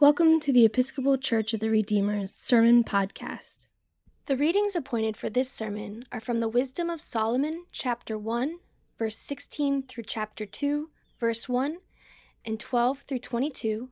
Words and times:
Welcome 0.00 0.40
to 0.40 0.50
the 0.50 0.64
Episcopal 0.64 1.18
Church 1.18 1.52
of 1.52 1.60
the 1.60 1.68
Redeemer's 1.68 2.32
Sermon 2.32 2.84
Podcast. 2.84 3.66
The 4.24 4.36
readings 4.38 4.74
appointed 4.74 5.14
for 5.14 5.28
this 5.28 5.50
sermon 5.50 6.04
are 6.10 6.20
from 6.20 6.40
the 6.40 6.48
Wisdom 6.48 6.88
of 6.88 7.02
Solomon, 7.02 7.66
chapter 7.70 8.16
1, 8.16 8.60
verse 8.98 9.18
16 9.18 9.82
through 9.82 10.04
chapter 10.04 10.46
2, 10.46 10.88
verse 11.18 11.50
1, 11.50 11.80
and 12.46 12.58
12 12.58 13.00
through 13.00 13.18
22, 13.18 13.90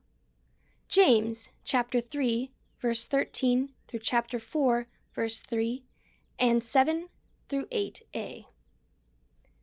James, 0.88 1.50
chapter 1.62 2.00
3, 2.00 2.52
verse 2.80 3.04
13 3.04 3.68
through 3.86 4.00
chapter 4.00 4.38
4, 4.38 4.86
verse 5.14 5.40
3, 5.40 5.84
and 6.38 6.64
7 6.64 7.08
through 7.50 7.66
8a. 7.66 8.46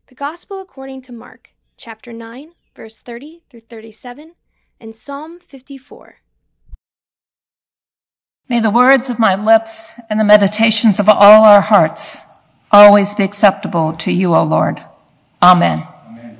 The 0.06 0.14
Gospel 0.14 0.60
according 0.60 1.02
to 1.02 1.12
Mark, 1.12 1.54
chapter 1.76 2.12
9, 2.12 2.52
verse 2.76 3.00
30 3.00 3.42
through 3.50 3.60
37, 3.62 4.36
and 4.78 4.94
Psalm 4.94 5.40
54. 5.40 6.20
May 8.48 8.60
the 8.60 8.70
words 8.70 9.10
of 9.10 9.18
my 9.18 9.34
lips 9.34 10.00
and 10.08 10.20
the 10.20 10.24
meditations 10.24 11.00
of 11.00 11.08
all 11.08 11.42
our 11.42 11.62
hearts 11.62 12.20
always 12.70 13.12
be 13.12 13.24
acceptable 13.24 13.92
to 13.94 14.12
you, 14.12 14.36
O 14.36 14.44
Lord. 14.44 14.82
Amen. 15.42 15.84
Amen. 16.08 16.38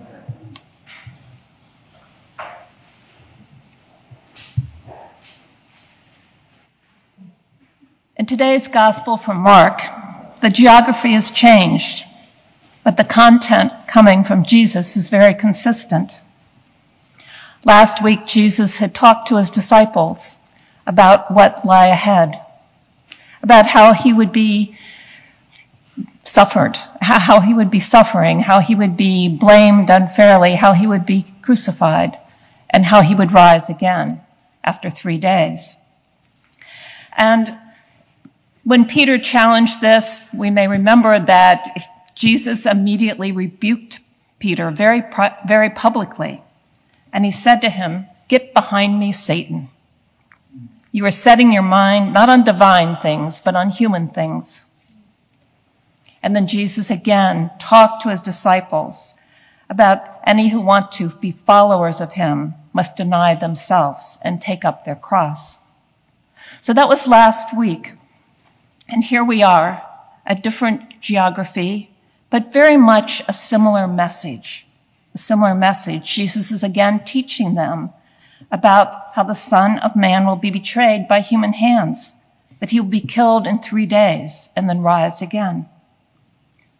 In 8.16 8.27
today's 8.27 8.68
gospel 8.68 9.16
from 9.16 9.38
Mark, 9.38 9.80
the 10.43 10.51
geography 10.51 11.12
is 11.12 11.32
changed, 11.32 12.04
but 12.84 12.96
the 12.96 13.04
content 13.04 13.73
coming 13.88 14.23
from 14.23 14.45
Jesus 14.45 14.96
is 14.96 15.10
very 15.10 15.34
consistent. 15.34 16.20
Last 17.65 18.01
week, 18.01 18.27
Jesus 18.27 18.79
had 18.79 18.95
talked 18.95 19.27
to 19.27 19.38
his 19.38 19.51
disciples 19.51 20.38
about 20.86 21.30
what 21.30 21.64
lie 21.64 21.88
ahead, 21.88 22.40
about 23.42 23.68
how 23.68 23.92
he 23.92 24.12
would 24.12 24.32
be 24.32 24.76
suffered, 26.23 26.76
how 27.01 27.40
he 27.40 27.54
would 27.54 27.70
be 27.70 27.80
suffering, 27.80 28.40
how 28.40 28.60
he 28.60 28.74
would 28.74 28.96
be 28.96 29.28
blamed 29.28 29.90
unfairly, 29.90 30.56
how 30.56 30.73
he 30.73 30.87
would 30.87 31.06
be 31.06 31.24
crucified, 31.43 32.18
and 32.70 32.87
how 32.87 33.01
he 33.01 33.15
would 33.15 33.32
rise 33.32 33.70
again 33.70 34.20
after 34.65 34.90
three 34.90 35.18
days. 35.18 35.78
And 37.16 37.56
when 38.65 38.84
Peter 38.84 39.18
challenged 39.18 39.80
this, 39.80 40.28
we 40.37 40.50
may 40.50 40.68
remember 40.68 41.18
that 41.18 41.66
Jesus 42.15 42.66
immediately 42.66 43.30
rebuked 43.30 44.00
Peter 44.38 44.71
very, 44.71 45.02
very 45.46 45.71
publicly. 45.71 46.43
And 47.12 47.24
he 47.24 47.30
said 47.30 47.60
to 47.60 47.71
him, 47.71 48.06
Get 48.28 48.52
behind 48.52 48.98
me, 48.98 49.12
Satan. 49.12 49.71
You 50.97 51.05
are 51.05 51.11
setting 51.11 51.52
your 51.52 51.61
mind 51.63 52.15
not 52.15 52.30
on 52.30 52.43
divine 52.43 52.97
things, 52.97 53.39
but 53.39 53.55
on 53.55 53.69
human 53.69 54.09
things. 54.09 54.65
And 56.23 56.35
then 56.35 56.47
Jesus 56.47 56.91
again 56.91 57.51
talked 57.59 58.01
to 58.01 58.09
his 58.09 58.23
disciples 58.23 59.13
about 59.69 60.01
any 60.27 60.49
who 60.49 60.63
want 60.63 60.91
to 60.93 61.11
be 61.11 61.33
followers 61.33 62.01
of 62.01 62.15
him 62.15 62.55
must 62.73 62.97
deny 62.97 63.35
themselves 63.35 64.19
and 64.25 64.41
take 64.41 64.65
up 64.65 64.87
their 64.87 64.94
cross. 64.94 65.59
So 66.62 66.72
that 66.72 66.89
was 66.89 67.06
last 67.06 67.55
week. 67.55 67.93
And 68.89 69.05
here 69.05 69.22
we 69.22 69.43
are, 69.43 69.83
a 70.25 70.34
different 70.34 71.03
geography, 71.03 71.91
but 72.31 72.55
very 72.55 72.78
much 72.78 73.21
a 73.28 73.34
similar 73.34 73.87
message. 73.87 74.67
A 75.15 75.19
similar 75.19 75.55
message. 75.55 76.15
Jesus 76.15 76.50
is 76.50 76.65
again 76.65 77.05
teaching 77.05 77.55
them 77.55 77.91
about 78.50 79.15
how 79.15 79.22
the 79.22 79.34
Son 79.34 79.78
of 79.78 79.97
Man 79.97 80.26
will 80.26 80.37
be 80.37 80.50
betrayed 80.50 81.09
by 81.09 81.20
human 81.20 81.54
hands, 81.54 82.15
that 82.60 82.70
he 82.70 82.81
will 82.81 82.88
be 82.88 83.00
killed 83.00 83.47
in 83.47 83.59
three 83.59 83.87
days 83.87 84.50
and 84.56 84.69
then 84.69 84.81
rise 84.81 85.20
again. 85.20 85.69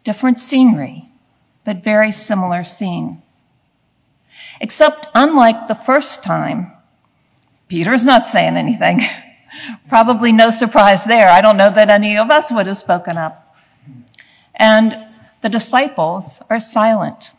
Different 0.03 0.39
scenery, 0.39 1.09
but 1.65 1.83
very 1.83 2.11
similar 2.11 2.63
scene. 2.63 3.21
Except 4.61 5.07
unlike 5.13 5.67
the 5.67 5.75
first 5.75 6.23
time, 6.23 6.71
Peter's 7.67 8.05
not 8.05 8.27
saying 8.27 8.55
anything. 8.55 9.01
Probably 9.87 10.31
no 10.31 10.49
surprise 10.49 11.05
there. 11.05 11.29
I 11.29 11.41
don't 11.41 11.57
know 11.57 11.69
that 11.69 11.89
any 11.89 12.17
of 12.17 12.31
us 12.31 12.51
would 12.51 12.67
have 12.67 12.77
spoken 12.77 13.17
up. 13.17 13.55
And 14.55 15.07
the 15.41 15.49
disciples 15.49 16.41
are 16.49 16.59
silent. 16.59 17.33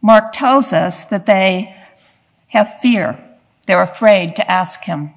Mark 0.00 0.32
tells 0.32 0.72
us 0.72 1.04
that 1.06 1.26
they 1.26 1.76
have 2.52 2.80
fear. 2.80 3.18
They're 3.66 3.82
afraid 3.82 4.36
to 4.36 4.50
ask 4.50 4.84
him. 4.84 5.10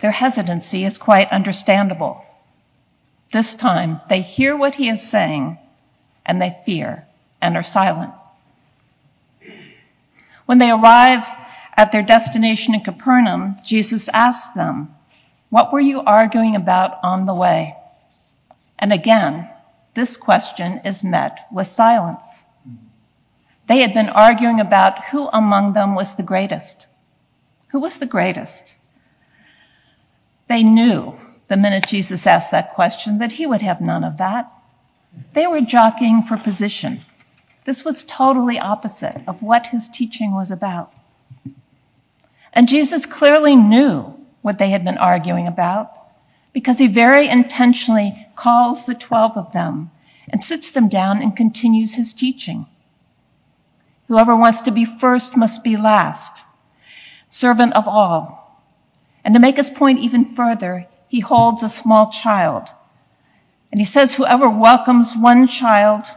Their 0.00 0.10
hesitancy 0.10 0.84
is 0.84 0.98
quite 0.98 1.32
understandable. 1.32 2.24
This 3.32 3.54
time, 3.54 4.00
they 4.10 4.20
hear 4.20 4.56
what 4.56 4.74
he 4.74 4.88
is 4.88 5.08
saying 5.08 5.58
and 6.26 6.40
they 6.40 6.54
fear 6.66 7.06
and 7.40 7.56
are 7.56 7.62
silent. 7.62 8.12
When 10.44 10.58
they 10.58 10.70
arrive 10.70 11.24
at 11.76 11.92
their 11.92 12.02
destination 12.02 12.74
in 12.74 12.80
Capernaum, 12.80 13.56
Jesus 13.64 14.10
asks 14.10 14.52
them, 14.54 14.94
What 15.48 15.72
were 15.72 15.80
you 15.80 16.02
arguing 16.02 16.54
about 16.54 16.98
on 17.02 17.24
the 17.24 17.34
way? 17.34 17.76
And 18.78 18.92
again, 18.92 19.48
this 19.94 20.18
question 20.18 20.80
is 20.84 21.02
met 21.02 21.46
with 21.50 21.68
silence. 21.68 22.46
They 23.72 23.78
had 23.78 23.94
been 23.94 24.10
arguing 24.10 24.60
about 24.60 25.06
who 25.06 25.30
among 25.32 25.72
them 25.72 25.94
was 25.94 26.14
the 26.14 26.22
greatest. 26.22 26.88
Who 27.70 27.80
was 27.80 27.98
the 27.98 28.06
greatest? 28.06 28.76
They 30.46 30.62
knew 30.62 31.14
the 31.48 31.56
minute 31.56 31.86
Jesus 31.86 32.26
asked 32.26 32.50
that 32.50 32.74
question 32.74 33.16
that 33.16 33.32
he 33.32 33.46
would 33.46 33.62
have 33.62 33.80
none 33.80 34.04
of 34.04 34.18
that. 34.18 34.52
They 35.32 35.46
were 35.46 35.62
jockeying 35.62 36.20
for 36.20 36.36
position. 36.36 36.98
This 37.64 37.82
was 37.82 38.02
totally 38.02 38.58
opposite 38.58 39.22
of 39.26 39.42
what 39.42 39.68
his 39.68 39.88
teaching 39.88 40.34
was 40.34 40.50
about. 40.50 40.92
And 42.52 42.68
Jesus 42.68 43.06
clearly 43.06 43.56
knew 43.56 44.22
what 44.42 44.58
they 44.58 44.68
had 44.68 44.84
been 44.84 44.98
arguing 44.98 45.46
about 45.46 45.90
because 46.52 46.78
he 46.78 46.88
very 46.88 47.26
intentionally 47.26 48.26
calls 48.36 48.84
the 48.84 48.94
12 48.94 49.38
of 49.38 49.54
them 49.54 49.90
and 50.28 50.44
sits 50.44 50.70
them 50.70 50.90
down 50.90 51.22
and 51.22 51.34
continues 51.34 51.94
his 51.94 52.12
teaching. 52.12 52.66
Whoever 54.12 54.36
wants 54.36 54.60
to 54.60 54.70
be 54.70 54.84
first 54.84 55.38
must 55.38 55.64
be 55.64 55.74
last, 55.74 56.44
servant 57.28 57.72
of 57.72 57.88
all. 57.88 58.60
And 59.24 59.34
to 59.34 59.40
make 59.40 59.56
his 59.56 59.70
point 59.70 60.00
even 60.00 60.22
further, 60.22 60.86
he 61.08 61.20
holds 61.20 61.62
a 61.62 61.68
small 61.70 62.10
child. 62.10 62.68
And 63.70 63.80
he 63.80 63.86
says, 63.86 64.16
Whoever 64.16 64.50
welcomes 64.50 65.16
one 65.16 65.48
child 65.48 66.08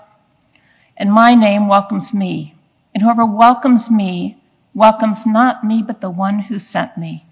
in 0.97 1.09
my 1.09 1.35
name 1.35 1.69
welcomes 1.69 2.13
me. 2.13 2.55
And 2.93 3.01
whoever 3.01 3.25
welcomes 3.25 3.89
me 3.89 4.39
welcomes 4.73 5.25
not 5.25 5.63
me, 5.63 5.81
but 5.81 6.01
the 6.01 6.09
one 6.09 6.39
who 6.39 6.59
sent 6.59 6.97
me. 6.97 7.25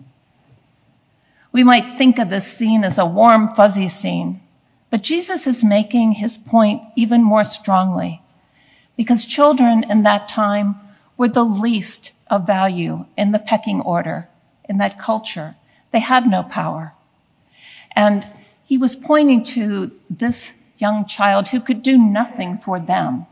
We 1.51 1.65
might 1.65 1.97
think 1.97 2.17
of 2.17 2.29
this 2.29 2.47
scene 2.47 2.85
as 2.85 2.97
a 2.97 3.05
warm, 3.05 3.49
fuzzy 3.53 3.89
scene, 3.89 4.39
but 4.89 5.03
Jesus 5.03 5.45
is 5.45 5.61
making 5.61 6.13
his 6.13 6.37
point 6.37 6.83
even 6.95 7.21
more 7.21 7.43
strongly 7.43 8.22
because 8.95 9.25
children 9.25 9.83
in 9.89 10.03
that 10.03 10.27
time 10.27 10.75
were 11.17 11.27
the 11.27 11.43
least 11.43 12.13
of 12.27 12.47
value 12.47 13.05
in 13.17 13.31
the 13.31 13.39
pecking 13.39 13.81
order 13.81 14.29
in 14.67 14.77
that 14.77 14.99
culture. 14.99 15.55
They 15.91 15.99
had 15.99 16.27
no 16.27 16.43
power. 16.43 16.93
And 17.95 18.25
he 18.65 18.77
was 18.77 18.95
pointing 18.95 19.43
to 19.45 19.91
this 20.09 20.61
young 20.77 21.05
child 21.05 21.49
who 21.49 21.59
could 21.59 21.83
do 21.83 21.97
nothing 21.97 22.57
for 22.57 22.79
them, 22.79 23.25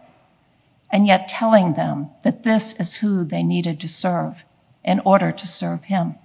and 0.92 1.08
yet 1.08 1.28
telling 1.28 1.74
them 1.74 2.10
that 2.24 2.44
this 2.44 2.80
is 2.80 2.98
who 2.98 3.24
they 3.24 3.44
needed 3.44 3.80
to 3.80 3.88
serve 3.88 4.44
in 4.84 5.00
order 5.06 5.32
to 5.32 5.48
serve 5.48 5.86
him. 5.86 6.16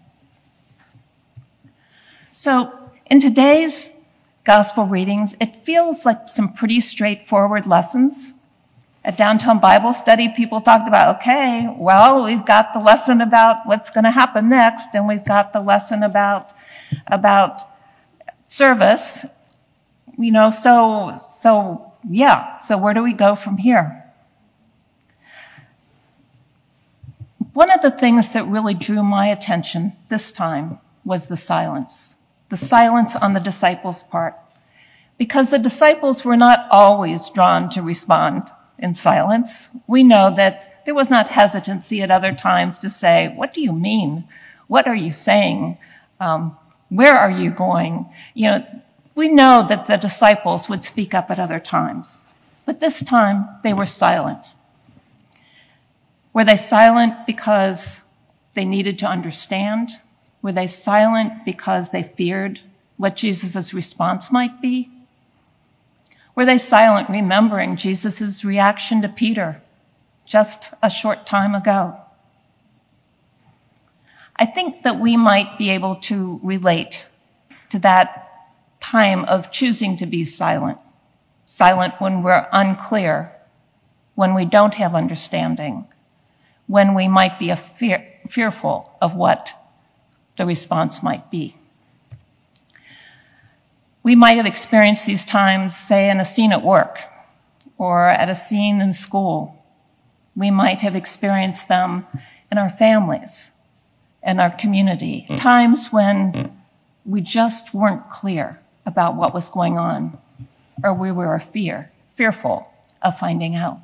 So, 2.30 2.72
in 3.06 3.20
today's 3.20 4.06
gospel 4.44 4.84
readings, 4.84 5.36
it 5.40 5.56
feels 5.56 6.04
like 6.04 6.28
some 6.28 6.52
pretty 6.52 6.80
straightforward 6.80 7.66
lessons 7.66 8.35
at 9.06 9.16
downtown 9.16 9.60
Bible 9.60 9.92
study, 9.92 10.28
people 10.28 10.60
talked 10.60 10.88
about, 10.88 11.16
okay, 11.16 11.72
well, 11.78 12.24
we've 12.24 12.44
got 12.44 12.74
the 12.74 12.80
lesson 12.80 13.20
about 13.20 13.58
what's 13.64 13.88
going 13.88 14.02
to 14.02 14.10
happen 14.10 14.48
next, 14.48 14.96
and 14.96 15.06
we've 15.06 15.24
got 15.24 15.52
the 15.52 15.60
lesson 15.60 16.02
about, 16.02 16.52
about 17.06 17.62
service. 18.42 19.24
You 20.18 20.32
know, 20.32 20.50
so, 20.50 21.20
so, 21.30 21.92
yeah, 22.10 22.56
so 22.56 22.76
where 22.76 22.94
do 22.94 23.02
we 23.04 23.12
go 23.12 23.36
from 23.36 23.58
here? 23.58 24.02
One 27.52 27.70
of 27.70 27.82
the 27.82 27.92
things 27.92 28.32
that 28.32 28.44
really 28.44 28.74
drew 28.74 29.04
my 29.04 29.28
attention 29.28 29.92
this 30.08 30.32
time 30.32 30.80
was 31.04 31.28
the 31.28 31.36
silence, 31.36 32.22
the 32.48 32.56
silence 32.56 33.14
on 33.14 33.34
the 33.34 33.40
disciples' 33.40 34.02
part, 34.02 34.34
because 35.16 35.50
the 35.50 35.60
disciples 35.60 36.24
were 36.24 36.36
not 36.36 36.66
always 36.72 37.30
drawn 37.30 37.70
to 37.70 37.82
respond 37.82 38.48
in 38.78 38.94
silence. 38.94 39.76
We 39.86 40.02
know 40.02 40.30
that 40.34 40.84
There 40.84 40.94
was 40.94 41.10
not 41.10 41.30
hesitancy 41.30 42.00
at 42.00 42.12
other 42.12 42.32
times 42.32 42.78
to 42.78 42.88
say, 42.88 43.32
What 43.34 43.52
do 43.52 43.60
you 43.60 43.72
mean? 43.72 44.24
What 44.68 44.86
are 44.86 44.94
you 44.94 45.10
saying? 45.10 45.78
Um, 46.20 46.56
where 46.88 47.18
are 47.18 47.30
you 47.30 47.50
going? 47.50 48.06
You 48.34 48.46
know, 48.48 48.82
we 49.16 49.28
know 49.28 49.64
that 49.68 49.86
the 49.86 49.96
disciples 49.96 50.68
would 50.68 50.84
speak 50.84 51.12
up 51.12 51.28
at 51.30 51.40
other 51.40 51.58
times, 51.58 52.22
but 52.64 52.78
this 52.78 53.02
time 53.02 53.48
they 53.64 53.72
were 53.72 53.86
silent. 53.86 54.54
Were 56.32 56.44
they 56.44 56.56
silent 56.56 57.26
because 57.26 58.02
they 58.54 58.64
needed 58.64 58.98
to 58.98 59.06
understand? 59.06 59.90
Were 60.42 60.52
they 60.52 60.66
silent 60.68 61.44
because 61.44 61.90
they 61.90 62.02
feared 62.02 62.60
what 62.96 63.16
Jesus' 63.16 63.74
response 63.74 64.30
might 64.30 64.60
be? 64.60 64.90
Were 66.36 66.44
they 66.44 66.58
silent 66.58 67.08
remembering 67.08 67.76
Jesus' 67.76 68.44
reaction 68.44 69.00
to 69.00 69.08
Peter 69.08 69.62
just 70.26 70.74
a 70.82 70.90
short 70.90 71.24
time 71.24 71.54
ago? 71.54 71.98
I 74.36 74.44
think 74.44 74.82
that 74.82 75.00
we 75.00 75.16
might 75.16 75.56
be 75.56 75.70
able 75.70 75.96
to 75.96 76.38
relate 76.42 77.08
to 77.70 77.78
that 77.78 78.50
time 78.80 79.24
of 79.24 79.50
choosing 79.50 79.96
to 79.96 80.04
be 80.04 80.24
silent. 80.24 80.78
Silent 81.46 81.94
when 82.00 82.22
we're 82.22 82.46
unclear, 82.52 83.32
when 84.14 84.34
we 84.34 84.44
don't 84.44 84.74
have 84.74 84.94
understanding, 84.94 85.86
when 86.66 86.92
we 86.92 87.08
might 87.08 87.38
be 87.38 87.54
fear, 87.54 88.12
fearful 88.28 88.92
of 89.00 89.14
what 89.14 89.54
the 90.36 90.44
response 90.44 91.02
might 91.02 91.30
be. 91.30 91.56
We 94.06 94.14
might 94.14 94.36
have 94.36 94.46
experienced 94.46 95.04
these 95.04 95.24
times, 95.24 95.74
say, 95.74 96.08
in 96.08 96.20
a 96.20 96.24
scene 96.24 96.52
at 96.52 96.62
work 96.62 97.00
or 97.76 98.06
at 98.06 98.28
a 98.28 98.36
scene 98.36 98.80
in 98.80 98.92
school. 98.92 99.64
We 100.36 100.48
might 100.48 100.80
have 100.82 100.94
experienced 100.94 101.66
them 101.66 102.06
in 102.52 102.56
our 102.56 102.70
families 102.70 103.50
and 104.22 104.40
our 104.40 104.50
community, 104.50 105.26
mm. 105.28 105.36
times 105.36 105.88
when 105.90 106.32
mm. 106.32 106.52
we 107.04 107.20
just 107.20 107.74
weren't 107.74 108.08
clear 108.08 108.60
about 108.86 109.16
what 109.16 109.34
was 109.34 109.48
going 109.48 109.76
on, 109.76 110.16
or 110.84 110.94
we 110.94 111.10
were 111.10 111.36
fear, 111.40 111.90
fearful 112.10 112.70
of 113.02 113.18
finding 113.18 113.56
out. 113.56 113.80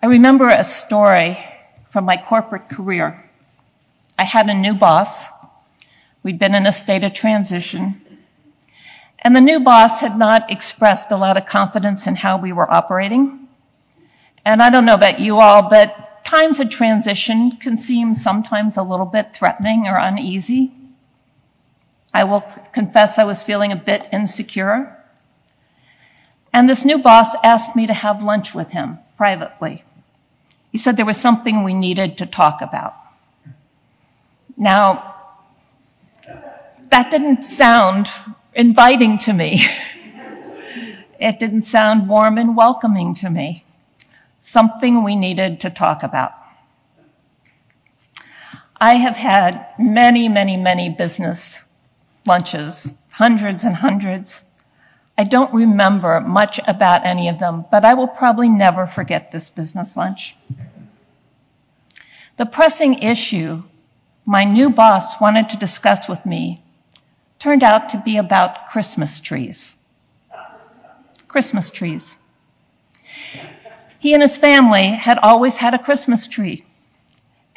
I 0.00 0.06
remember 0.06 0.48
a 0.50 0.62
story 0.62 1.36
from 1.84 2.04
my 2.04 2.16
corporate 2.16 2.68
career. 2.68 3.28
I 4.16 4.22
had 4.22 4.48
a 4.48 4.54
new 4.54 4.74
boss. 4.74 5.30
We'd 6.22 6.38
been 6.38 6.54
in 6.54 6.64
a 6.64 6.72
state 6.72 7.02
of 7.02 7.12
transition. 7.12 8.02
And 9.22 9.36
the 9.36 9.40
new 9.40 9.60
boss 9.60 10.00
had 10.00 10.16
not 10.16 10.50
expressed 10.50 11.10
a 11.10 11.16
lot 11.16 11.36
of 11.36 11.46
confidence 11.46 12.06
in 12.06 12.16
how 12.16 12.38
we 12.38 12.52
were 12.52 12.70
operating. 12.70 13.48
And 14.44 14.62
I 14.62 14.70
don't 14.70 14.86
know 14.86 14.94
about 14.94 15.20
you 15.20 15.38
all, 15.40 15.68
but 15.68 16.24
times 16.24 16.60
of 16.60 16.70
transition 16.70 17.52
can 17.52 17.76
seem 17.76 18.14
sometimes 18.14 18.76
a 18.76 18.82
little 18.82 19.06
bit 19.06 19.34
threatening 19.34 19.86
or 19.86 19.98
uneasy. 19.98 20.72
I 22.14 22.24
will 22.24 22.42
confess 22.72 23.18
I 23.18 23.24
was 23.24 23.42
feeling 23.42 23.72
a 23.72 23.76
bit 23.76 24.08
insecure. 24.12 24.96
And 26.52 26.68
this 26.68 26.84
new 26.84 26.98
boss 26.98 27.36
asked 27.44 27.76
me 27.76 27.86
to 27.86 27.92
have 27.92 28.22
lunch 28.22 28.54
with 28.54 28.72
him 28.72 28.98
privately. 29.16 29.84
He 30.72 30.78
said 30.78 30.96
there 30.96 31.06
was 31.06 31.20
something 31.20 31.62
we 31.62 31.74
needed 31.74 32.16
to 32.18 32.26
talk 32.26 32.60
about. 32.62 32.94
Now, 34.56 35.14
that 36.90 37.10
didn't 37.10 37.42
sound 37.42 38.08
inviting 38.54 39.18
to 39.18 39.32
me. 39.32 39.62
it 41.20 41.38
didn't 41.38 41.62
sound 41.62 42.08
warm 42.08 42.38
and 42.38 42.56
welcoming 42.56 43.14
to 43.14 43.30
me 43.30 43.64
something 44.38 45.04
we 45.04 45.14
needed 45.14 45.60
to 45.60 45.70
talk 45.70 46.02
about. 46.02 46.32
I 48.80 48.94
have 48.94 49.16
had 49.16 49.66
many, 49.78 50.28
many, 50.28 50.56
many 50.56 50.88
business 50.88 51.68
lunches, 52.26 52.98
hundreds 53.12 53.62
and 53.62 53.76
hundreds. 53.76 54.46
I 55.18 55.24
don't 55.24 55.52
remember 55.52 56.20
much 56.20 56.58
about 56.66 57.04
any 57.04 57.28
of 57.28 57.38
them, 57.38 57.66
but 57.70 57.84
I 57.84 57.92
will 57.92 58.08
probably 58.08 58.48
never 58.48 58.86
forget 58.86 59.30
this 59.30 59.50
business 59.50 59.98
lunch. 59.98 60.36
The 62.38 62.46
pressing 62.46 62.94
issue 62.94 63.64
my 64.24 64.44
new 64.44 64.70
boss 64.70 65.20
wanted 65.20 65.48
to 65.50 65.58
discuss 65.58 66.08
with 66.08 66.24
me 66.24 66.62
turned 67.40 67.64
out 67.64 67.88
to 67.88 68.02
be 68.04 68.16
about 68.16 68.68
Christmas 68.68 69.18
trees. 69.18 69.88
Christmas 71.26 71.70
trees. 71.70 72.18
He 73.98 74.14
and 74.14 74.22
his 74.22 74.38
family 74.38 74.88
had 74.88 75.18
always 75.18 75.58
had 75.58 75.74
a 75.74 75.78
Christmas 75.78 76.28
tree 76.28 76.64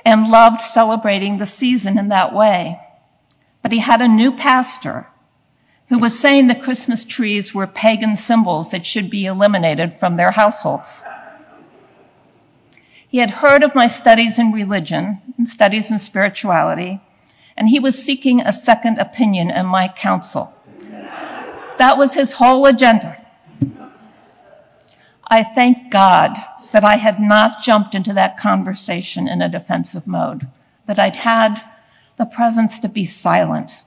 and 0.03 0.31
loved 0.31 0.61
celebrating 0.61 1.37
the 1.37 1.45
season 1.45 1.97
in 1.99 2.09
that 2.09 2.33
way. 2.33 2.79
But 3.61 3.71
he 3.71 3.79
had 3.79 4.01
a 4.01 4.07
new 4.07 4.35
pastor 4.35 5.09
who 5.89 5.99
was 5.99 6.17
saying 6.17 6.47
the 6.47 6.55
Christmas 6.55 7.03
trees 7.03 7.53
were 7.53 7.67
pagan 7.67 8.15
symbols 8.15 8.71
that 8.71 8.85
should 8.85 9.09
be 9.09 9.25
eliminated 9.25 9.93
from 9.93 10.15
their 10.15 10.31
households. 10.31 11.03
He 13.07 13.19
had 13.19 13.31
heard 13.31 13.63
of 13.63 13.75
my 13.75 13.87
studies 13.87 14.39
in 14.39 14.51
religion 14.51 15.21
and 15.37 15.47
studies 15.47 15.91
in 15.91 15.99
spirituality, 15.99 16.99
and 17.55 17.69
he 17.69 17.79
was 17.79 18.03
seeking 18.03 18.41
a 18.41 18.53
second 18.53 18.99
opinion 18.99 19.49
in 19.49 19.65
my 19.65 19.87
counsel. 19.87 20.53
That 21.77 21.97
was 21.97 22.13
his 22.13 22.33
whole 22.33 22.65
agenda. 22.65 23.17
I 25.27 25.43
thank 25.43 25.91
God 25.91 26.37
that 26.71 26.83
I 26.83 26.95
had 26.95 27.19
not 27.19 27.63
jumped 27.63 27.95
into 27.95 28.13
that 28.13 28.37
conversation 28.37 29.27
in 29.27 29.41
a 29.41 29.49
defensive 29.49 30.07
mode, 30.07 30.47
that 30.85 30.99
I'd 30.99 31.17
had 31.17 31.61
the 32.17 32.25
presence 32.25 32.79
to 32.79 32.89
be 32.89 33.05
silent. 33.05 33.83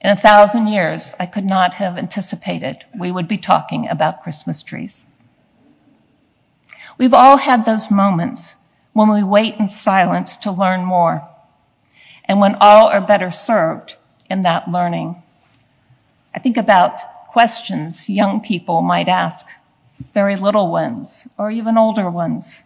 In 0.00 0.10
a 0.10 0.16
thousand 0.16 0.68
years, 0.68 1.14
I 1.18 1.26
could 1.26 1.44
not 1.44 1.74
have 1.74 1.98
anticipated 1.98 2.84
we 2.96 3.10
would 3.10 3.26
be 3.26 3.38
talking 3.38 3.88
about 3.88 4.22
Christmas 4.22 4.62
trees. 4.62 5.08
We've 6.98 7.14
all 7.14 7.38
had 7.38 7.64
those 7.64 7.90
moments 7.90 8.56
when 8.92 9.08
we 9.08 9.22
wait 9.22 9.56
in 9.56 9.68
silence 9.68 10.36
to 10.38 10.50
learn 10.50 10.84
more, 10.84 11.28
and 12.28 12.38
when 12.38 12.56
all 12.60 12.88
are 12.88 13.00
better 13.00 13.30
served 13.30 13.96
in 14.28 14.42
that 14.42 14.68
learning. 14.68 15.22
I 16.34 16.38
think 16.38 16.56
about 16.56 17.00
questions 17.28 18.10
young 18.10 18.40
people 18.40 18.82
might 18.82 19.08
ask 19.08 19.46
very 20.12 20.36
little 20.36 20.70
ones, 20.70 21.32
or 21.38 21.50
even 21.50 21.78
older 21.78 22.10
ones, 22.10 22.64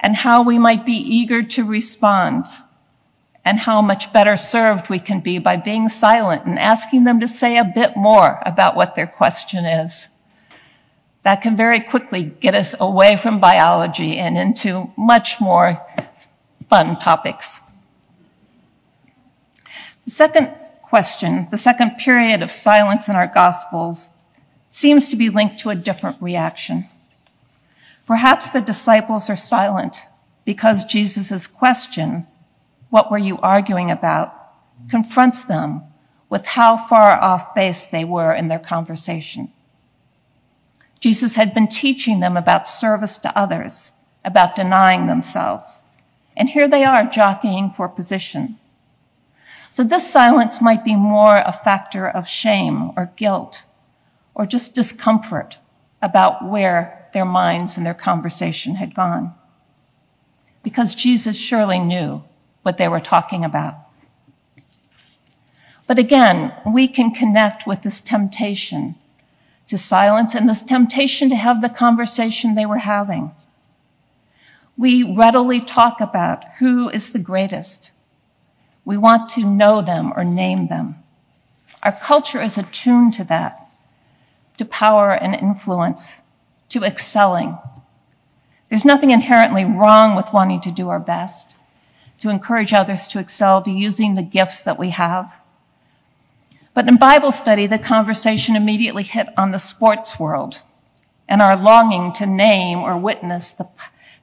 and 0.00 0.16
how 0.16 0.42
we 0.42 0.58
might 0.58 0.84
be 0.84 0.94
eager 0.94 1.42
to 1.42 1.64
respond, 1.64 2.46
and 3.44 3.60
how 3.60 3.82
much 3.82 4.12
better 4.12 4.36
served 4.36 4.88
we 4.88 4.98
can 4.98 5.20
be 5.20 5.38
by 5.38 5.56
being 5.56 5.88
silent 5.88 6.44
and 6.44 6.58
asking 6.58 7.04
them 7.04 7.20
to 7.20 7.28
say 7.28 7.58
a 7.58 7.64
bit 7.64 7.96
more 7.96 8.40
about 8.46 8.76
what 8.76 8.94
their 8.94 9.06
question 9.06 9.64
is. 9.64 10.08
That 11.22 11.42
can 11.42 11.56
very 11.56 11.78
quickly 11.78 12.24
get 12.24 12.54
us 12.54 12.74
away 12.80 13.16
from 13.16 13.38
biology 13.38 14.18
and 14.18 14.36
into 14.36 14.90
much 14.96 15.40
more 15.40 15.78
fun 16.68 16.98
topics. 16.98 17.60
The 20.12 20.28
second 20.28 20.54
question, 20.82 21.48
the 21.50 21.56
second 21.56 21.96
period 21.96 22.42
of 22.42 22.50
silence 22.50 23.08
in 23.08 23.16
our 23.16 23.26
Gospels 23.26 24.10
seems 24.68 25.08
to 25.08 25.16
be 25.16 25.30
linked 25.30 25.58
to 25.60 25.70
a 25.70 25.74
different 25.74 26.20
reaction. 26.20 26.84
Perhaps 28.06 28.50
the 28.50 28.60
disciples 28.60 29.30
are 29.30 29.36
silent 29.36 30.10
because 30.44 30.84
Jesus' 30.84 31.46
question, 31.46 32.26
What 32.90 33.10
were 33.10 33.16
you 33.16 33.38
arguing 33.38 33.90
about? 33.90 34.34
confronts 34.90 35.44
them 35.44 35.80
with 36.28 36.46
how 36.48 36.76
far 36.76 37.18
off 37.18 37.54
base 37.54 37.86
they 37.86 38.04
were 38.04 38.34
in 38.34 38.48
their 38.48 38.58
conversation. 38.58 39.50
Jesus 41.00 41.36
had 41.36 41.54
been 41.54 41.68
teaching 41.68 42.20
them 42.20 42.36
about 42.36 42.68
service 42.68 43.16
to 43.16 43.32
others, 43.34 43.92
about 44.26 44.56
denying 44.56 45.06
themselves. 45.06 45.84
And 46.36 46.50
here 46.50 46.68
they 46.68 46.84
are 46.84 47.06
jockeying 47.06 47.70
for 47.70 47.88
position. 47.88 48.58
So 49.72 49.82
this 49.82 50.12
silence 50.12 50.60
might 50.60 50.84
be 50.84 50.96
more 50.96 51.38
a 51.38 51.50
factor 51.50 52.06
of 52.06 52.28
shame 52.28 52.90
or 52.94 53.10
guilt 53.16 53.64
or 54.34 54.44
just 54.44 54.74
discomfort 54.74 55.60
about 56.02 56.46
where 56.46 57.08
their 57.14 57.24
minds 57.24 57.78
and 57.78 57.86
their 57.86 57.94
conversation 57.94 58.74
had 58.74 58.94
gone. 58.94 59.32
Because 60.62 60.94
Jesus 60.94 61.40
surely 61.40 61.78
knew 61.78 62.22
what 62.60 62.76
they 62.76 62.86
were 62.86 63.00
talking 63.00 63.46
about. 63.46 63.76
But 65.86 65.98
again, 65.98 66.52
we 66.66 66.86
can 66.86 67.10
connect 67.10 67.66
with 67.66 67.80
this 67.80 68.02
temptation 68.02 68.96
to 69.68 69.78
silence 69.78 70.34
and 70.34 70.46
this 70.46 70.62
temptation 70.62 71.30
to 71.30 71.36
have 71.36 71.62
the 71.62 71.70
conversation 71.70 72.54
they 72.54 72.66
were 72.66 72.84
having. 72.84 73.30
We 74.76 75.02
readily 75.02 75.60
talk 75.60 75.98
about 75.98 76.44
who 76.58 76.90
is 76.90 77.12
the 77.12 77.18
greatest. 77.18 77.91
We 78.84 78.96
want 78.96 79.28
to 79.30 79.44
know 79.44 79.80
them 79.80 80.12
or 80.16 80.24
name 80.24 80.68
them. 80.68 80.96
Our 81.82 81.92
culture 81.92 82.40
is 82.40 82.58
attuned 82.58 83.14
to 83.14 83.24
that 83.24 83.58
to 84.58 84.64
power 84.66 85.10
and 85.10 85.34
influence, 85.34 86.22
to 86.68 86.84
excelling. 86.84 87.58
There's 88.68 88.84
nothing 88.84 89.10
inherently 89.10 89.64
wrong 89.64 90.14
with 90.14 90.32
wanting 90.32 90.60
to 90.60 90.70
do 90.70 90.88
our 90.88 91.00
best, 91.00 91.58
to 92.20 92.28
encourage 92.28 92.72
others 92.72 93.08
to 93.08 93.18
excel, 93.18 93.62
to 93.62 93.70
using 93.70 94.14
the 94.14 94.22
gifts 94.22 94.62
that 94.62 94.78
we 94.78 94.90
have. 94.90 95.40
But 96.74 96.86
in 96.86 96.96
Bible 96.96 97.32
study, 97.32 97.66
the 97.66 97.78
conversation 97.78 98.54
immediately 98.54 99.02
hit 99.02 99.28
on 99.36 99.50
the 99.50 99.58
sports 99.58 100.20
world 100.20 100.62
and 101.28 101.42
our 101.42 101.56
longing 101.56 102.12
to 102.14 102.26
name 102.26 102.78
or 102.78 102.96
witness 102.96 103.52
the, 103.52 103.68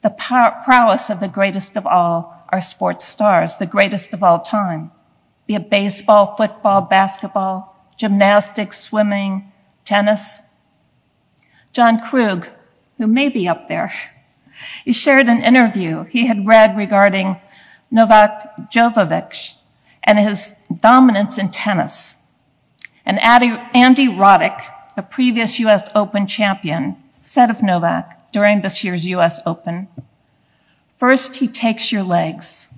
the 0.01 0.10
prowess 0.10 1.10
of 1.10 1.20
the 1.20 1.28
greatest 1.28 1.75
of 1.75 1.86
all 1.86 2.38
our 2.51 2.62
sports 2.62 3.06
stars, 3.06 3.56
the 3.56 3.65
greatest 3.65 4.13
of 4.13 4.24
all 4.24 4.39
time, 4.39 4.91
be 5.48 5.56
it 5.56 5.70
baseball, 5.70 6.36
football, 6.36 6.82
basketball, 6.82 7.91
gymnastics, 7.98 8.79
swimming, 8.79 9.51
tennis. 9.84 10.39
John 11.74 12.00
Krug, 12.00 12.50
who 12.98 13.08
may 13.08 13.29
be 13.29 13.48
up 13.48 13.68
there, 13.68 13.94
he 14.86 14.94
shared 14.94 15.27
an 15.27 15.44
interview 15.44 16.03
he 16.03 16.27
had 16.27 16.46
read 16.46 16.77
regarding 16.77 17.39
Novak 17.91 18.70
Djokovic 18.72 19.58
and 20.03 20.20
his 20.20 20.56
dominance 20.82 21.38
in 21.38 21.50
tennis. 21.50 22.15
And 23.06 23.20
Andy 23.20 24.08
Roddick, 24.08 24.62
a 24.96 25.01
previous 25.01 25.60
U.S. 25.60 25.89
Open 25.96 26.27
champion, 26.27 26.96
said 27.22 27.50
of 27.50 27.63
Novak 27.63 28.32
during 28.32 28.62
this 28.62 28.84
year's 28.84 29.08
U.S. 29.08 29.39
Open, 29.46 29.88
first 31.00 31.38
he 31.38 31.48
takes 31.48 31.94
your 31.94 32.03
legs, 32.03 32.74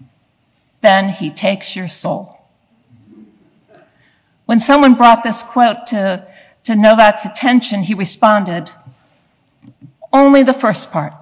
then 0.81 1.09
he 1.09 1.31
takes 1.31 1.75
your 1.75 1.87
soul. 1.87 2.37
When 4.45 4.59
someone 4.59 4.93
brought 4.93 5.23
this 5.23 5.41
quote 5.41 5.87
to, 5.87 6.27
to 6.63 6.75
Novak's 6.75 7.25
attention, 7.25 7.83
he 7.83 7.95
responded, 7.95 8.69
only 10.13 10.43
the 10.43 10.53
first 10.53 10.91
part. 10.91 11.13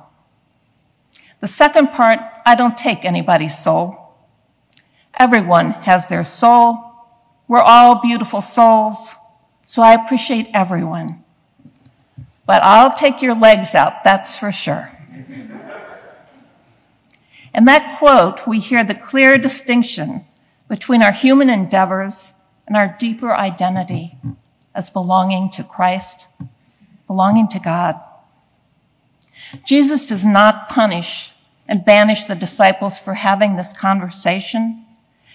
The 1.40 1.48
second 1.48 1.94
part, 1.94 2.20
I 2.46 2.56
don't 2.56 2.78
take 2.78 3.06
anybody's 3.06 3.58
soul. 3.58 4.14
Everyone 5.18 5.72
has 5.72 6.08
their 6.08 6.26
soul. 6.26 6.84
We're 7.48 7.62
all 7.62 8.02
beautiful 8.02 8.42
souls, 8.42 9.16
so 9.64 9.82
I 9.82 9.94
appreciate 9.94 10.48
everyone. 10.54 11.24
But 12.46 12.62
I'll 12.64 12.94
take 12.94 13.22
your 13.22 13.36
legs 13.36 13.74
out, 13.74 14.04
that's 14.04 14.38
for 14.38 14.52
sure. 14.52 14.92
In 17.60 17.66
that 17.66 18.00
quote, 18.00 18.48
we 18.48 18.62
hear 18.62 18.86
the 18.86 18.96
clear 18.96 19.38
distinction 19.38 20.24
between 20.70 21.04
our 21.04 21.12
human 21.12 21.50
endeavors 21.50 22.36
and 22.66 22.78
our 22.78 22.96
deeper 22.98 23.34
identity 23.34 24.16
as 24.74 24.90
belonging 24.90 25.50
to 25.50 25.66
Christ, 25.66 26.30
belonging 27.06 27.50
to 27.50 27.60
God. 27.60 27.96
Jesus 29.66 30.06
does 30.06 30.26
not 30.26 30.70
punish 30.70 31.34
and 31.68 31.84
banish 31.84 32.24
the 32.24 32.34
disciples 32.34 32.98
for 32.98 33.16
having 33.16 33.58
this 33.58 33.74
conversation. 33.74 34.86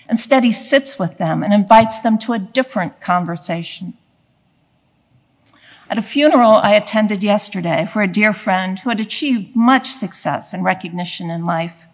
Instead, 0.08 0.44
he 0.44 0.52
sits 0.52 0.98
with 0.98 1.18
them 1.18 1.42
and 1.42 1.52
invites 1.52 1.98
them 2.00 2.16
to 2.20 2.32
a 2.32 2.38
different 2.38 3.02
conversation. 3.02 3.98
At 5.90 5.98
a 5.98 6.02
funeral 6.02 6.52
I 6.52 6.72
attended 6.72 7.22
yesterday 7.22 7.86
for 7.86 8.00
a 8.00 8.08
dear 8.08 8.32
friend 8.32 8.78
who 8.78 8.88
had 8.88 8.98
achieved 8.98 9.54
much 9.54 9.88
success 9.88 10.54
and 10.54 10.64
recognition 10.64 11.28
in 11.28 11.44
life, 11.44 11.86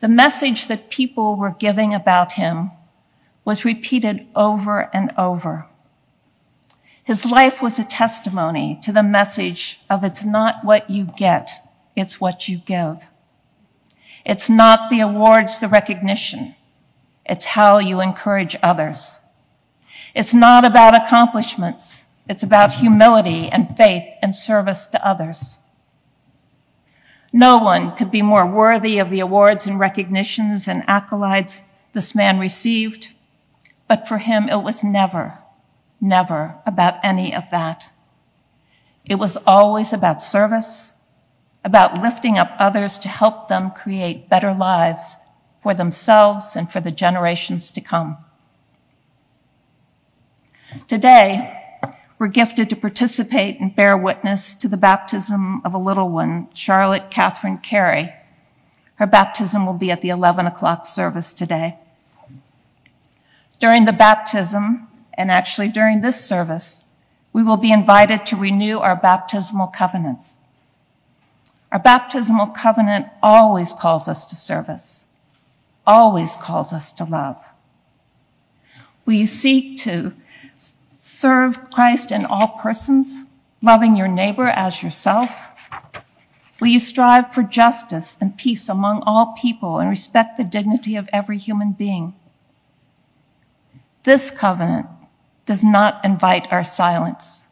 the 0.00 0.08
message 0.08 0.66
that 0.66 0.90
people 0.90 1.36
were 1.36 1.54
giving 1.58 1.94
about 1.94 2.32
him 2.32 2.70
was 3.44 3.64
repeated 3.64 4.26
over 4.34 4.90
and 4.94 5.12
over. 5.16 5.66
His 7.04 7.30
life 7.30 7.62
was 7.62 7.78
a 7.78 7.84
testimony 7.84 8.78
to 8.82 8.92
the 8.92 9.02
message 9.02 9.80
of 9.90 10.04
it's 10.04 10.24
not 10.24 10.56
what 10.62 10.88
you 10.88 11.08
get, 11.16 11.50
it's 11.96 12.20
what 12.20 12.48
you 12.48 12.58
give. 12.58 13.10
It's 14.24 14.50
not 14.50 14.90
the 14.90 15.00
awards, 15.00 15.58
the 15.58 15.68
recognition. 15.68 16.54
It's 17.26 17.46
how 17.46 17.78
you 17.78 18.00
encourage 18.00 18.56
others. 18.62 19.20
It's 20.14 20.34
not 20.34 20.64
about 20.64 20.94
accomplishments. 20.94 22.04
It's 22.28 22.42
about 22.42 22.74
humility 22.74 23.48
and 23.48 23.76
faith 23.76 24.04
and 24.22 24.34
service 24.34 24.86
to 24.88 25.06
others. 25.06 25.58
No 27.32 27.58
one 27.58 27.94
could 27.96 28.10
be 28.10 28.22
more 28.22 28.50
worthy 28.50 28.98
of 28.98 29.10
the 29.10 29.20
awards 29.20 29.66
and 29.66 29.78
recognitions 29.78 30.66
and 30.66 30.82
accolades 30.86 31.62
this 31.92 32.14
man 32.14 32.38
received, 32.38 33.12
but 33.88 34.06
for 34.06 34.18
him 34.18 34.48
it 34.48 34.62
was 34.62 34.84
never 34.84 35.38
never 36.00 36.56
about 36.66 36.94
any 37.04 37.34
of 37.34 37.50
that. 37.50 37.90
It 39.04 39.16
was 39.16 39.36
always 39.46 39.92
about 39.92 40.22
service, 40.22 40.94
about 41.64 42.00
lifting 42.00 42.38
up 42.38 42.54
others 42.58 42.98
to 42.98 43.08
help 43.08 43.48
them 43.48 43.70
create 43.70 44.28
better 44.28 44.54
lives 44.54 45.16
for 45.62 45.74
themselves 45.74 46.56
and 46.56 46.70
for 46.70 46.80
the 46.80 46.90
generations 46.90 47.70
to 47.72 47.80
come. 47.80 48.16
Today, 50.88 51.59
we're 52.20 52.28
gifted 52.28 52.68
to 52.68 52.76
participate 52.76 53.58
and 53.58 53.74
bear 53.74 53.96
witness 53.96 54.54
to 54.54 54.68
the 54.68 54.76
baptism 54.76 55.62
of 55.64 55.72
a 55.72 55.78
little 55.78 56.10
one, 56.10 56.46
Charlotte 56.52 57.10
Catherine 57.10 57.56
Carey. 57.56 58.12
Her 58.96 59.06
baptism 59.06 59.64
will 59.64 59.72
be 59.72 59.90
at 59.90 60.02
the 60.02 60.10
11 60.10 60.44
o'clock 60.44 60.84
service 60.84 61.32
today. 61.32 61.78
During 63.58 63.86
the 63.86 63.94
baptism, 63.94 64.88
and 65.14 65.30
actually 65.30 65.68
during 65.68 66.02
this 66.02 66.22
service, 66.22 66.84
we 67.32 67.42
will 67.42 67.56
be 67.56 67.72
invited 67.72 68.26
to 68.26 68.36
renew 68.36 68.80
our 68.80 68.96
baptismal 68.96 69.68
covenants. 69.68 70.40
Our 71.72 71.78
baptismal 71.78 72.48
covenant 72.48 73.06
always 73.22 73.72
calls 73.72 74.08
us 74.08 74.26
to 74.26 74.36
service, 74.36 75.06
always 75.86 76.36
calls 76.36 76.70
us 76.70 76.92
to 76.92 77.04
love. 77.04 77.50
We 79.06 79.24
seek 79.24 79.78
to 79.84 80.12
serve 81.20 81.70
Christ 81.70 82.10
in 82.10 82.24
all 82.24 82.48
persons, 82.48 83.26
loving 83.62 83.94
your 83.94 84.08
neighbor 84.08 84.46
as 84.46 84.82
yourself? 84.82 85.50
Will 86.58 86.68
you 86.68 86.80
strive 86.80 87.34
for 87.34 87.42
justice 87.42 88.16
and 88.22 88.38
peace 88.38 88.70
among 88.70 89.02
all 89.04 89.34
people 89.38 89.78
and 89.78 89.90
respect 89.90 90.38
the 90.38 90.44
dignity 90.44 90.96
of 90.96 91.10
every 91.12 91.36
human 91.36 91.72
being? 91.72 92.14
This 94.04 94.30
covenant 94.30 94.86
does 95.44 95.62
not 95.62 96.02
invite 96.02 96.50
our 96.50 96.64
silence. 96.64 97.48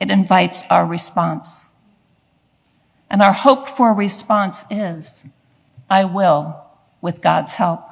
It 0.00 0.12
invites 0.12 0.62
our 0.70 0.86
response. 0.86 1.72
And 3.10 3.20
our 3.20 3.32
hoped 3.32 3.68
for 3.68 3.92
response 3.92 4.64
is, 4.70 5.26
I 5.90 6.04
will 6.04 6.62
with 7.00 7.20
God's 7.20 7.56
help. 7.56 7.85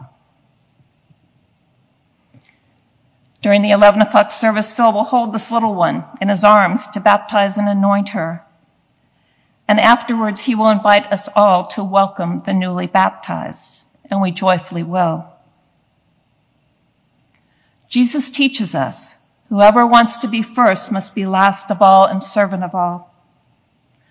During 3.44 3.60
the 3.60 3.72
11 3.72 4.00
o'clock 4.00 4.30
service, 4.30 4.72
Phil 4.72 4.90
will 4.90 5.04
hold 5.04 5.34
this 5.34 5.52
little 5.52 5.74
one 5.74 6.06
in 6.18 6.30
his 6.30 6.42
arms 6.42 6.86
to 6.86 6.98
baptize 6.98 7.58
and 7.58 7.68
anoint 7.68 8.08
her. 8.08 8.42
And 9.68 9.78
afterwards, 9.78 10.46
he 10.46 10.54
will 10.54 10.70
invite 10.70 11.12
us 11.12 11.28
all 11.36 11.66
to 11.66 11.84
welcome 11.84 12.40
the 12.40 12.54
newly 12.54 12.86
baptized, 12.86 13.86
and 14.10 14.22
we 14.22 14.30
joyfully 14.30 14.82
will. 14.82 15.30
Jesus 17.86 18.30
teaches 18.30 18.74
us 18.74 19.18
whoever 19.50 19.86
wants 19.86 20.16
to 20.16 20.26
be 20.26 20.40
first 20.40 20.90
must 20.90 21.14
be 21.14 21.26
last 21.26 21.70
of 21.70 21.82
all 21.82 22.06
and 22.06 22.24
servant 22.24 22.64
of 22.64 22.74
all. 22.74 23.14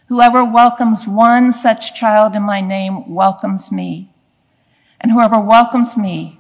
Whoever 0.10 0.46
welcomes 0.46 1.08
one 1.08 1.52
such 1.52 1.96
child 1.96 2.36
in 2.36 2.44
my 2.44 2.62
name 2.62 3.12
welcomes 3.12 3.72
me. 3.72 4.13
And 5.02 5.12
whoever 5.12 5.40
welcomes 5.40 5.98
me 5.98 6.38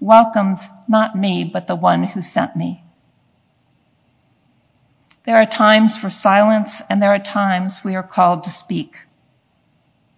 welcomes 0.00 0.68
not 0.88 1.16
me, 1.16 1.44
but 1.44 1.66
the 1.66 1.76
one 1.76 2.04
who 2.04 2.22
sent 2.22 2.56
me. 2.56 2.82
There 5.24 5.36
are 5.36 5.46
times 5.46 5.98
for 5.98 6.10
silence, 6.10 6.82
and 6.88 7.02
there 7.02 7.12
are 7.12 7.18
times 7.18 7.82
we 7.84 7.96
are 7.96 8.02
called 8.02 8.44
to 8.44 8.50
speak, 8.50 9.06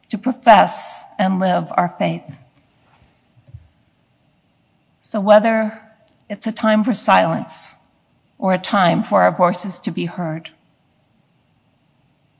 to 0.09 0.19
profess 0.19 1.05
and 1.19 1.39
live 1.39 1.73
our 1.77 1.89
faith. 1.89 2.39
So 5.01 5.21
whether 5.21 5.83
it's 6.29 6.47
a 6.47 6.53
time 6.53 6.85
for 6.85 6.93
silence 6.93 7.93
or 8.39 8.53
a 8.53 8.59
time 8.59 9.03
for 9.03 9.23
our 9.23 9.35
voices 9.35 9.79
to 9.81 9.91
be 9.91 10.07
heard. 10.07 10.51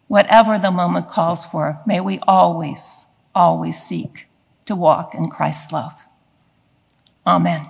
Whatever 0.07 0.59
the 0.59 0.71
moment 0.71 1.09
calls 1.09 1.45
for, 1.45 1.81
may 1.87 2.01
we 2.01 2.19
always, 2.27 3.07
always 3.35 3.83
seek 3.83 4.29
to 4.67 4.77
walk 4.77 5.15
in 5.15 5.29
Christ's 5.29 5.73
love. 5.73 6.08
Amen. 7.29 7.61